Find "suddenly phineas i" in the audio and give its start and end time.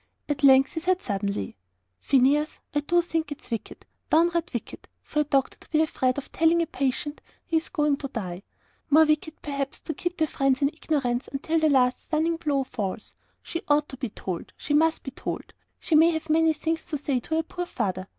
1.03-2.79